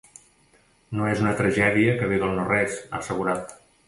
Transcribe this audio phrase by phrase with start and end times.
[0.99, 3.55] No és una tragèdia que ve del no-res, ha assegurat.